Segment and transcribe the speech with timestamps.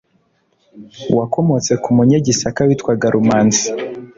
[1.17, 3.65] wakomotse ku munyagisaka witwaga rumanzi